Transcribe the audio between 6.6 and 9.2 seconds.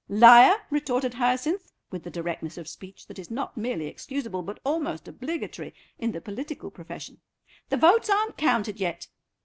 profession; "the votes aren't counted yet.